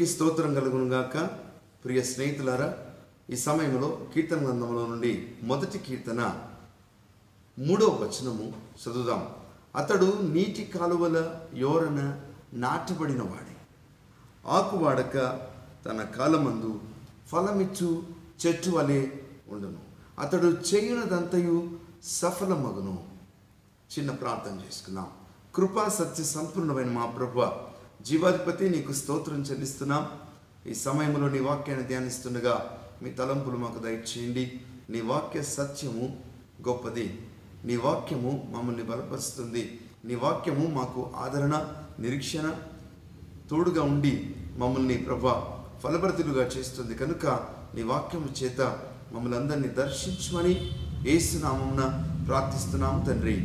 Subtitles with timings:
[0.00, 1.26] దేవునికి స్తోత్రం కలుగును గాక.
[1.84, 2.78] ప్రియ స్నేహితులారా
[3.30, 6.20] ఈ సమయంలో కీర్తన గ్రంథంలో నుండి మొదటి కీర్తన
[7.58, 8.52] మూడో వచనము
[8.82, 9.28] చదువుదాం.
[9.76, 12.20] అతడు నీటి కాలువల యోరన
[12.52, 13.56] నాటబడినవాడి
[14.46, 15.16] ఆకువాడక
[15.86, 16.80] తన కాలమందు
[17.32, 18.02] ఫలమిచ్చు
[18.46, 19.06] చెట్టు వలె
[19.48, 19.78] ఉండును.
[20.18, 21.70] అతడు చేయునదంతయు
[22.04, 23.04] సఫలమగును.
[23.92, 25.10] చిన్న ప్రార్థన చేసుకున్నాం
[25.54, 27.69] కృపా సత్య సంపూర్ణమైన మా ప్రభు
[28.02, 30.06] జీవాధిపతి నీకు స్తోత్రం చెల్లిస్తున్నాం.
[30.70, 34.60] ఈ సమయంలో నీ వాక్యాన్ని ధ్యానిస్తుండగా మీ తలంపులు మాకు దయచేయండి.
[34.90, 36.20] నీ వాక్య సత్యము
[36.68, 37.20] గొప్పది.
[37.64, 39.80] నీ వాక్యము మమ్మల్ని బలపరుస్తుంది.
[40.04, 41.64] నీ వాక్యము మాకు ఆదరణ
[42.00, 42.54] నిరీక్షణ
[43.50, 46.94] తోడుగా ఉండి మమ్మల్ని ప్రభా ఫలభరితులుగా చేస్తుంది.
[46.94, 47.26] కనుక
[47.74, 48.60] నీ వాక్యము చేత
[49.12, 50.70] మమ్మల్ని అందరినీ దర్శించమని
[51.08, 53.36] ఏసునామమున ప్రార్థిస్తున్నాం తండ్రి.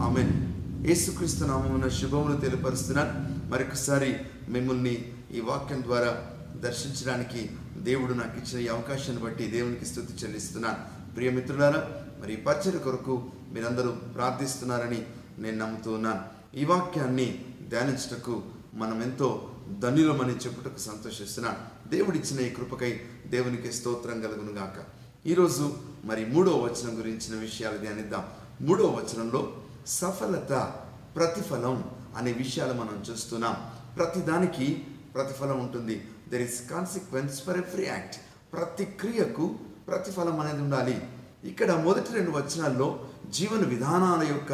[0.00, 0.50] ఆమెన్.
[0.86, 4.16] ఏసుక్రీస్తు నామమున శుభములు తెలియపరుస్తున్నాను మరొకసారి
[4.48, 11.14] మిమ్మల్ని ఈ వాక్యం ద్వారా దర్శించడానికి దేవుడు నాకు ఇచ్చిన ఈ అవకాశాన్ని బట్టి దేవునికి స్థుతి చెల్లిస్తున్నాను.
[11.14, 11.90] ప్రియమిత్రులారా
[12.20, 15.06] మరి పచ్చడి కొరకు మీరందరూ ప్రార్థిస్తున్నారని
[15.38, 16.56] నేను నమ్ముతూ ఉన్నాను.
[16.56, 18.42] ఈ వాక్యాన్ని ధ్యానించటకు
[18.74, 21.88] మనం ఎంతో ధన్యులమని చెప్పుటకు సంతోషిస్తున్నాను.
[21.88, 24.84] దేవుడిచ్చిన ఈ కృపకై దేవునికి స్తోత్రం కలుగును గాక.
[25.26, 28.24] ఈరోజు మరి మూడో వచనం గురించిన విషయాలు ధ్యానిద్దాం.
[28.60, 29.56] మూడో వచనంలో
[29.86, 30.72] సఫలత
[31.16, 33.54] ప్రతిఫలం అనే విషయాలు మనం చూస్తున్నాం.
[33.96, 35.96] ప్రతిదానికి ప్రతిఫలం ఉంటుంది.
[36.30, 38.16] There is consequence for every act
[38.52, 39.46] ప్రతి క్రియకు
[39.88, 41.02] ప్రతిఫలం అనేది ఉండాలి.
[41.44, 42.88] ఇక్కడ మొదటి రెండు వచనాల్లో
[43.30, 44.52] జీవన విధానాల యొక్క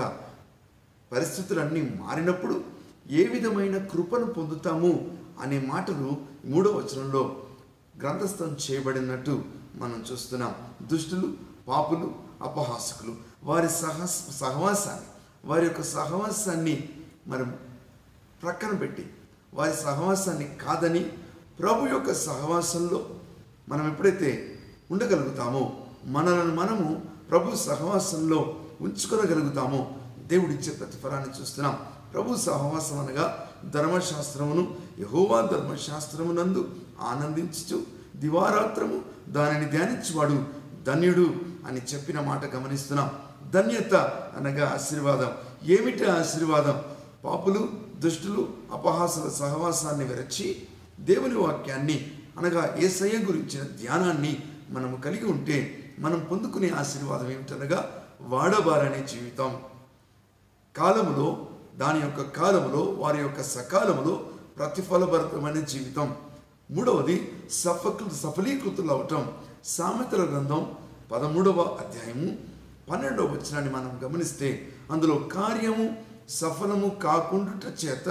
[1.12, 2.64] పరిస్థితులన్నీ మారినప్పుడు
[3.10, 5.10] ఏ విధమైన కృపను పొందుతాము
[5.42, 7.22] అనే మాటలు మూడో వచనంలో
[8.00, 10.54] గ్రంథస్థం చేయబడినట్టు మనం చూస్తున్నాం.
[10.82, 11.36] దుష్టులు
[11.68, 14.04] పాపులు అపహాసకులు వారి సహ
[14.40, 15.08] సహవాసాన్ని
[15.48, 16.90] వారి యొక్క సహవాసాన్ని
[17.27, 17.56] మనం
[18.42, 19.10] ప్రక్కన పెట్టి
[19.55, 21.05] వారి సహవాసాన్ని కాదని
[21.60, 23.06] ప్రభు యొక్క సహవాసంలో
[23.68, 24.58] మనం ఎప్పుడైతే
[24.90, 29.92] ఉండగలుగుతామో మనలను మనము ప్రభు సహవాసంలో ఉంచుకోగలుగుతామో
[30.27, 31.78] దేవుడిచ్చే ప్రతిఫలాన్ని చూస్తున్నాం.
[32.12, 37.83] ప్రభు సహవాసం అనగా ధర్మశాస్త్రమును యహోవా ధర్మశాస్త్రమునందు ఆనందించుచు
[38.17, 40.45] దివారాత్రము దానిని ధ్యానించువాడు
[40.84, 41.34] ధన్యుడు
[41.68, 43.11] అని చెప్పిన మాట గమనిస్తున్నాం.
[43.51, 43.95] ధన్యత
[44.36, 45.33] అనగా ఆశీర్వాదం.
[45.64, 46.83] ఏమిటి ఆశీర్వాదం?
[47.27, 50.63] పాపులు దుష్టులు అపహాసుల సహవాసాన్ని విరచి
[51.01, 55.57] దేవుని వాక్యాన్ని అనగా ఏసయ్య గురించిన ధ్యానాన్ని మనం కలిగి ఉంటే
[55.98, 59.61] మనం పొందుకునే ఆశీర్వాదం ఏమిటనగా వాడబారనే జీవితం.
[60.77, 64.27] కాలములో దాని యొక్క కాలములో వారి యొక్క సకాలములో
[64.57, 66.17] ప్రతిఫలభరితమైన జీవితం.
[66.70, 69.33] మూడవది సఫలు సఫలీకృతులు అవటం
[69.64, 70.73] సామెతల గ్రంథం
[71.13, 72.39] పదమూడవ అధ్యాయము
[72.91, 75.97] పన్నెండవ వచనాన్ని మనం గమనిస్తే అందులో కార్యము
[76.29, 78.09] సఫలము కాకుండా చేత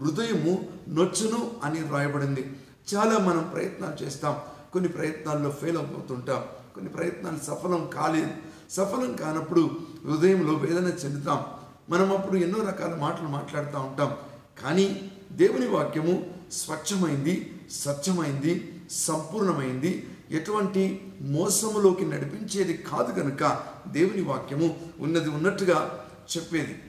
[0.00, 2.52] హృదయము నొచ్చును అని రాయబడింది.
[2.94, 4.38] చాలా మనం ప్రయత్నాలు చేస్తాం.
[4.72, 6.42] కొన్ని ప్రయత్నాల్లో ఫెయిల్ అయిపోతుంటాం
[6.74, 8.30] కొన్ని ప్రయత్నాలు సఫలం కాలేదు.
[8.70, 9.70] సఫలం కానప్పుడు
[10.04, 11.44] హృదయంలో వేదన చెందుతాం.
[11.90, 14.16] మనం అప్పుడు ఎన్నో రకాల మాటలు మాట్లాడుతూ ఉంటాం.
[14.64, 20.08] కానీ దేవుని వాక్యము స్వచ్ఛమైంది సత్యమైంది సంపూర్ణమైంది.
[20.30, 26.82] ఎటువంటి మోసములోకి నడిపించేది కాదు కనుక దేవుని వాక్యము ఉన్నది ఉన్నట్టుగా చెప్పేది.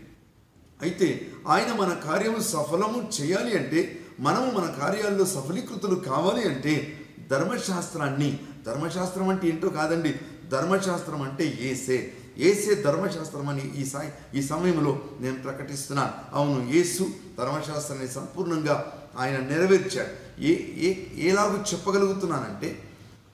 [0.82, 7.00] అయితే ఆయన మన కార్యము సఫలము చేయాలి అంటే మనము మన కార్యాల్లో సఫలీకృతులు కావాలి అంటే
[7.30, 10.16] ధర్మశాస్త్రాన్ని ధర్మశాస్త్రం అంటే ఏంటో కాదండి
[10.50, 17.08] ధర్మశాస్త్రం అంటే ఏసే ఏసే ధర్మశాస్త్రం అని ఈ సాయి ఈ సమయంలో నేను ప్రకటిస్తున్నాను అవును యేసు
[17.38, 20.42] ధర్మశాస్త్రాన్ని సంపూర్ణంగా ఆయన నెరవేర్చాడు.
[20.42, 22.80] ఏ ఏ ఎలాగో చెప్పగలుగుతున్నానంటే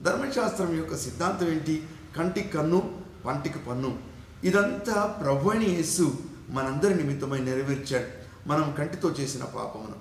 [0.02, 1.82] ధర్మశాస్త్రం యొక్క సిద్ధాంతం ఏంటి?
[2.16, 3.98] కంటికి కన్ను పంటికి పన్ను.
[4.44, 6.12] ఇదంతా ప్రభు అని యేసు
[6.52, 8.08] మనందరి నిమిత్తమై నెరవేర్చాడు.
[8.48, 9.96] మనం కంటితో చేసిన పాపమును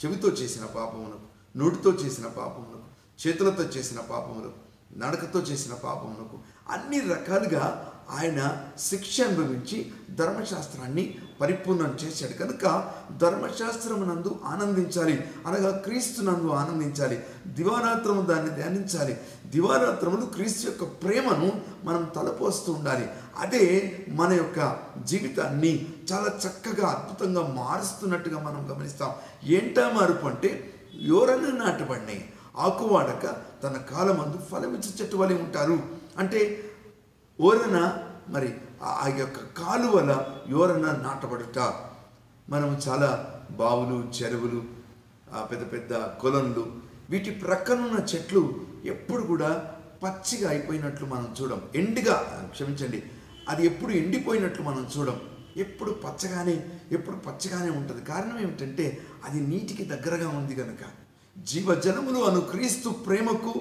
[0.00, 1.26] చెవితో చేసిన పాపమునకు
[1.58, 2.78] నోటితో చేసిన పాపమును
[3.20, 4.50] చేతులతో చేసిన పాపమును
[4.98, 6.36] నడకతో చేసిన పాపమునకు
[6.68, 7.62] అన్ని రకాలుగా
[8.10, 12.32] ఆయన శిక్ష అనుభవించి ధర్మశాస్త్రాన్ని పరిపూర్ణం చేశాడు.
[12.32, 19.20] కనుక ధర్మశాస్త్రమునందు ఆనందించాలి అనగా క్రీస్తు నందు ఆనందించాలి దివారాత్రము దాన్ని ధ్యానించాలి.
[19.46, 23.10] దివారాత్రములు క్రీస్తు యొక్క ప్రేమను మనం తలపోస్తూ ఉండాలి.
[23.38, 29.12] అదే మన యొక్క జీవితాన్ని చాలా చక్కగా అద్భుతంగా మారుస్తున్నట్టుగా మనం గమనిస్తాం.
[29.44, 35.78] ఏంటా మార్పు అంటే ఎవరన్నా నాటబడినాయి ఆకువాడక తన కాలమందు ఫలమిచ్చి చెట్టు వలె ఉంటారు.
[36.18, 36.67] అంటే
[37.40, 37.78] ఓరన
[38.28, 38.48] మరి
[38.82, 40.12] ఆ యొక్క కాలువల
[40.50, 41.58] యోరన నాటబడుట.
[42.48, 43.10] మనం చాలా
[43.50, 44.60] బావులు చెరువులు
[45.50, 46.64] పెద్ద పెద్ద కొలంలు
[47.10, 48.42] వీటి ప్రక్కనున్న చెట్లు
[48.84, 49.50] ఎప్పుడు కూడా
[50.02, 51.62] పచ్చిగా అయిపోయినట్లు మనం చూడం.
[51.74, 52.16] ఎండిగా
[52.52, 53.02] క్షమించండి
[53.48, 55.16] అది ఎప్పుడు ఎండిపోయినట్లు మనం చూడం.
[55.56, 56.56] ఎప్పుడు పచ్చగానే
[56.92, 58.02] ఎప్పుడు పచ్చగానే ఉంటుంది.
[58.04, 58.98] కారణం ఏమిటంటే
[59.28, 60.84] అది నీటికి దగ్గరగా ఉంది కనుక
[61.36, 63.52] జీవజనములు అను క్రీస్తు ప్రేమకు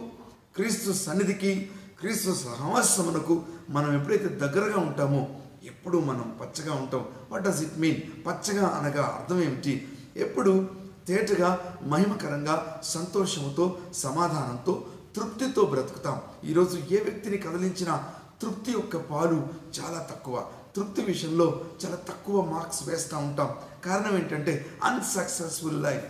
[0.55, 5.27] క్రీస్తు సన్నిధికి క్రీస్తు సహవాసమునకు మనం ఎప్పుడైతే దగ్గరగా ఉంటామో
[5.63, 7.07] ఎప్పుడు మనం పచ్చగా ఉంటాం.
[7.31, 9.87] వాట్ డస్ ఇట్ మీన్ పచ్చగా అనగా అర్థం ఏమిటి?
[10.17, 10.69] ఎప్పుడు
[11.07, 16.21] తేటగా మహిమకరంగా సంతోషంతో సమాధానంతో తృప్తితో బ్రతుకుతాం.
[16.45, 18.09] ఈరోజు ఏ వ్యక్తిని కదిలించినా
[18.41, 19.47] తృప్తి యొక్క పాలు
[19.79, 20.45] చాలా తక్కువ.
[20.75, 23.55] తృప్తి విషయంలో చాలా తక్కువ మార్క్స్ వేస్తూ ఉంటాం.
[23.85, 26.05] కారణం ఏంటంటే అన్సక్సెస్ఫుల్ లైఫ్.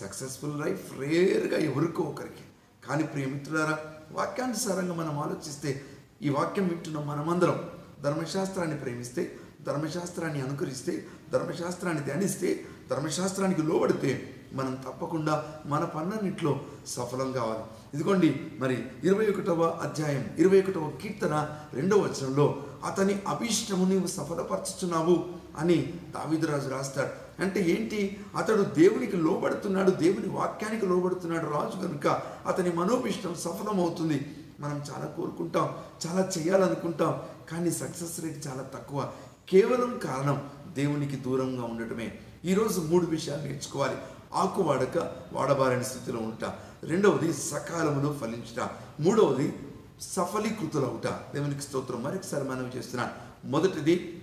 [0.00, 2.44] సక్సెస్ఫుల్ లైఫ్ రేర్గా ఎవరికో ఒకరికి.
[2.88, 3.78] కానీ ప్రియమిత్రులారా
[4.12, 5.82] వాక్యానుసారంగా మనం ఆలోచిస్తే
[6.22, 7.70] ఈ వాక్యం వింటున్న మనమందరం
[8.02, 17.62] ధర్మశాస్త్రాన్ని ప్రేమిస్తే ధర్మశాస్త్రాన్ని అనుకరిస్తే ధర్మశాస్త్రాన్ని ధ్యానిస్తే ధర్మశాస్త్రానికి లోబడితే మనం తప్పకుండా మన పన్నన్నిట్లో సఫలం కావాలి.
[17.94, 25.94] ఇదిగోండి మరి ఇరవై ఒకటవ అధ్యాయం ఇరవై ఒకటవ కీర్తన రెండవ వచనంలో అతని అభీష్టము నీవు సఫలపరచుచున్నావు అని
[26.14, 27.21] దావిదరాజు రాస్తాడు.
[27.40, 28.20] అంటే ఏంటి?
[28.36, 32.06] అతడు దేవునికి లోబడుతున్నాడు దేవుని వాక్యానికి లోబడుతున్నాడు రాజు కనుక
[32.46, 34.36] అతని మనోభిష్టం సఫలమవుతుంది.
[34.60, 35.76] మనం చాలా కోరుకుంటాం
[36.06, 39.12] చాలా చేయాలనుకుంటాం కానీ సక్సెస్ రేట్ చాలా తక్కువ.
[39.48, 42.18] కేవలం కారణం దేవునికి దూరంగా ఉండటమే.
[42.44, 43.96] ఈరోజు మూడు విషయాలు నేర్చుకోవాలి.
[44.34, 44.98] ఆకు వాడక
[45.32, 46.58] వాడబారని స్థితిలో ఉంటా.
[46.82, 48.70] రెండవది సకాలంలో ఫలించుట.
[49.00, 49.54] మూడవది
[50.00, 51.06] సఫలీకృతులవుట.
[51.06, 52.02] దేవునికి స్తోత్రం.
[52.02, 53.46] మరొకసారి మనం చేస్తున్నాను.
[53.46, 54.22] మొదటిది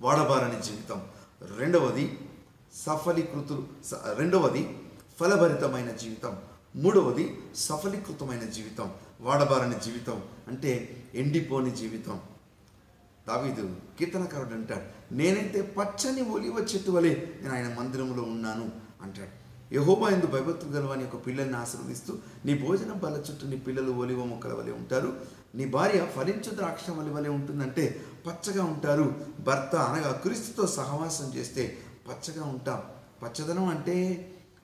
[0.00, 1.02] వాడబారని జీవితం.
[1.58, 2.18] రెండవది
[2.74, 4.78] సఫలీకృతులు స- రెండవది
[5.20, 6.36] ఫలభరితమైన జీవితం
[6.76, 12.20] మూడవది సఫలీకృతమైన జీవితం వాడబారని జీవితం అంటే ఎండిపోని జీవితం.
[13.28, 18.70] దావీదు కీర్తనకారుడు అంటాడు నేనైతే పచ్చని ఒలివ చెట్టు వలె నేను ఆయన మందిరంలో ఉన్నాను
[19.02, 19.44] అంటాడు.
[19.74, 24.52] యహోబా ఎందు భయభక్తులు గలవని ఒక పిల్లల్ని ఆశీర్వదిస్తూ నీ భోజనం బల చుట్టూ నీ పిల్లలు ఒలివ మొక్కల
[24.52, 25.12] వలె ఉంటారు.
[25.54, 29.06] నీ భార్య ఫలించు ద్రాక్ష వలి వలె ఉంటుందంటే పచ్చగా ఉంటారు.
[29.40, 31.78] భర్త అనగా క్రీస్తుతో సహవాసం చేస్తే
[32.08, 32.82] పచ్చగా ఉంటాం.
[33.22, 33.96] పచ్చదనం అంటే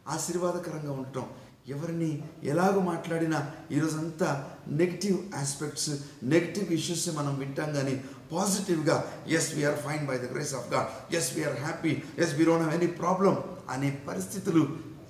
[0.09, 1.27] ఆశీర్వాదకరంగా ఉండటం
[1.69, 4.29] ఎవరిని ఎలాగో మాట్లాడినా ఈరోజంతా
[4.69, 5.91] నెగిటివ్ ఆస్పెక్ట్స్
[6.23, 8.97] నెగిటివ్ ఇష్యూస్ మనం వింటాం కానీ పాజిటివ్గా
[9.27, 12.83] yes we are fine by the grace of God yes we are happy yes we don't have
[12.83, 14.63] any problem అనే పరిస్థితులు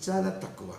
[0.09, 0.71] చాలా తక్కువ.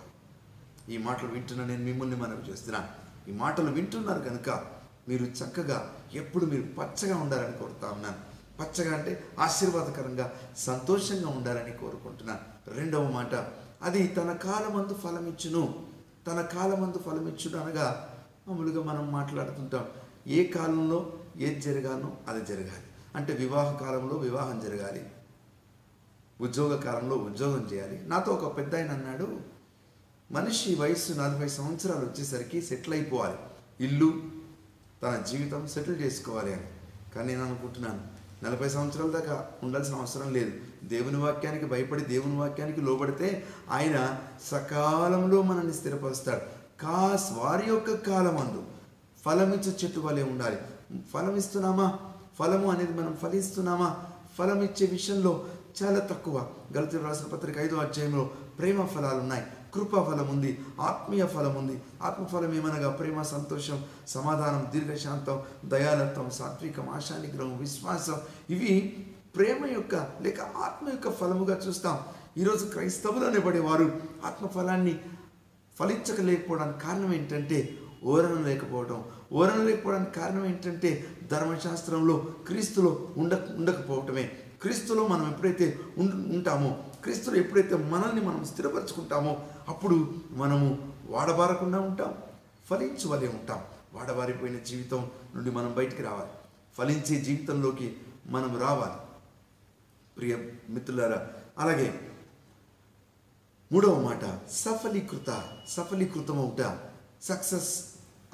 [0.88, 2.88] ఈ మాటలు వింటున్న నేను మిమ్మల్ని మనవి చేస్తున్నాను.
[3.30, 8.32] ఈ మాటలు వింటున్నారు కనుక మీరు చక్కగా ఎప్పుడు మీరు పచ్చగా ఉండాలని కోరుతా ఉన్నాను.
[8.62, 13.34] పచ్చగా అంటే ఆశీర్వాదకరంగా సంతోషంగా ఉండాలని కోరుకుంటున్నాను రెండవ మాట
[13.82, 15.86] అది తన కాలమందు ఫలమిచ్చును.
[16.26, 18.08] తన కాలమందు ఫలమిచ్చును అనగా
[18.48, 19.86] మామూలుగా మనం మాట్లాడుతుంటాం
[20.26, 22.82] ఏ కాలంలో ఏది జరగాలో అది జరగాలి.
[23.14, 25.10] అంటే వివాహ కాలంలో వివాహం జరగాలి.
[26.40, 28.08] ఉద్యోగ కాలంలో ఉద్యోగం చేయాలి.
[28.08, 29.40] నాతో ఒక పెద్ద ఆయన అన్నాడు
[30.32, 33.36] మనిషి వయసు నలభై సంవత్సరాలు వచ్చేసరికి సెటిల్ అయిపోవాలి.
[33.80, 34.41] ఇల్లు
[35.02, 36.62] తన జీవితం సెటిల్ చేసుకోవాలి అని.
[37.16, 40.52] కానీ నేను అనుకుంటున్నాను నలభై సంవత్సరాల దాకా ఉండాల్సిన అవసరం లేదు.
[40.84, 44.18] దేవుని వాక్యానికి భయపడి దేవుని వాక్యానికి లోబడితే ఆయన
[44.50, 46.40] సకాలంలో మనల్ని స్థిరపరుస్తాడు.
[46.82, 48.64] కాస్ వారి యొక్క కాలం అందు
[49.24, 50.58] ఫలమిచ్చే చెట్టు వలె ఉండాలి.
[51.14, 51.98] ఫలం ఇస్తున్నామా
[52.38, 53.96] ఫలము అనేది మనం ఫలిస్తున్నామా?
[54.38, 55.46] ఫలం ఇచ్చే విషయంలో
[55.82, 56.50] చాలా తక్కువ.
[56.76, 62.54] గలతీ రాసిన పత్రిక ఐదో అధ్యాయంలో ప్రేమ ఫలాలు ఉన్నాయి కృపా ఫలం ఉంది ఆత్మీయ ఫలం ఉంది ఆత్మఫలం
[62.54, 68.16] ఏమనగా ప్రేమ సంతోషం సమాధానం దీర్ఘశాంతం దయాలత్వం సాత్వికం ఆశానిగ్రహం విశ్వాసం.
[68.50, 71.98] ఇవి ప్రేమ యొక్క లేక ఆత్మ యొక్క ఫలముగా చూస్తాం.
[72.38, 75.00] ఈరోజు క్రైస్తవులు అనేబడేవారు ఆత్మఫలాన్ని
[75.78, 79.04] ఫలించకలేకపోవడానికి కారణం ఏంటంటే ఓరణ లేకపోవడం.
[79.32, 84.30] ఓరణ లేకపోవడానికి కారణం ఏంటంటే ధర్మశాస్త్రంలో క్రీస్తులో ఉండ ఉండకపోవటమే.
[84.62, 92.14] క్రీస్తులో మనం ఎప్పుడైతే ఉంటామో క్రీస్తులో ఎప్పుడైతే మనల్ని మనం స్థిరపరచుకుంటామో అప్పుడు మనము వాడబారకుండా ఉంటాం
[92.70, 93.64] ఫలించవలే ఉంటాం.
[93.92, 96.30] వాడబారిపోయిన జీవితం నుండి మనం బయటికి రావాలి.
[96.78, 99.00] ఫలించే జీవితంలోకి మనం రావాలి.
[100.16, 100.36] ప్రియ
[100.70, 101.28] మిత్రులారా
[101.58, 102.00] అలాగే
[103.72, 106.78] మూడవ మాట సఫలీకృత సఫలీకృతమవుట.
[107.22, 107.84] సక్సెస్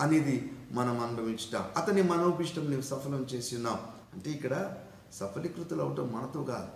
[0.01, 1.57] అనేది మనం అనుభవించుట.
[1.57, 3.79] అతని మనోభిష్టం నేను సఫలం చేసి ఉన్నాం.
[4.15, 4.77] అంటే ఇక్కడ
[5.13, 6.69] సఫలీకృతులు అవటం మనతో కాదు.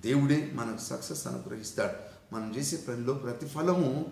[0.00, 2.14] దేవుడే మనకు సక్సెస్ అనుగ్రహిస్తాడు.
[2.34, 4.06] మనం చేసే పనిలో ప్రతి ఫలము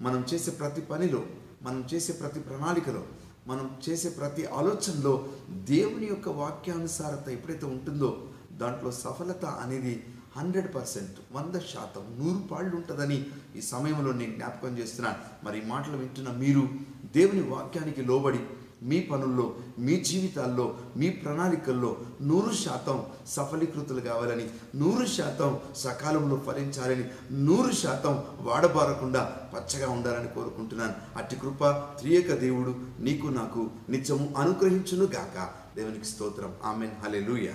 [0.00, 1.24] మనం చేసే ప్రతి పనిలో
[1.62, 3.04] మనం చేసే ప్రతి ప్రణాళికలో
[3.46, 10.04] మనం చేసే ప్రతి ఆలోచనలో దేవుని యొక్క వాక్యానుసారత ఎప్పుడైతే ఉంటుందో దాంట్లో సఫలత అనేది
[10.36, 15.44] హండ్రెడ్ పర్సెంట్ వంద శాతం నూరు పాళ్ళు ఉంటుందని ఈ సమయంలో నేను జ్ఞాపకం చేస్తున్నాను.
[15.44, 16.68] మరి ఈ మాటలు వింటున్న మీరు
[17.04, 18.40] దేవుని వాక్యానికి లోబడి
[18.82, 27.72] మీ పనుల్లో మీ జీవితాల్లో మీ ప్రణాళికల్లో నూరు శాతం సఫలీకృతులు కావాలని నూరు శాతం సకాలంలో ఫలించాలని నూరు
[27.72, 31.18] శాతం వాడబారకుండా పచ్చగా ఉండాలని కోరుకుంటున్నాను.
[31.18, 36.54] అట్టి కృప త్రియేక దేవుడు నీకు నాకు నిత్యము అనుగ్రహించును గాక దేవునికి స్తోత్రం.
[36.64, 36.90] ఆమెన్.
[37.04, 37.52] హలెలూయా